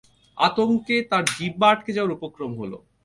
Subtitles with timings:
[0.37, 2.73] আতঙ্কে তার জিহবা আটকে যাওয়ার উপক্রম হল।